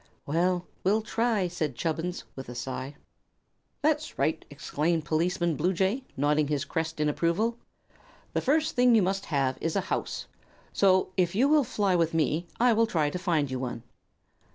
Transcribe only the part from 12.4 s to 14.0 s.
I will try to find you one."